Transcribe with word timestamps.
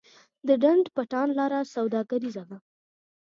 د 0.47 0.49
ډنډ 0.61 0.85
پټان 0.95 1.27
لاره 1.39 1.59
سوداګریزه 1.75 2.43
ده 2.49 2.57